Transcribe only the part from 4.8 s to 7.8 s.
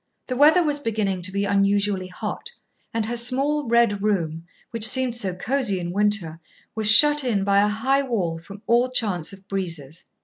seemed so cosy in winter, was shut in by a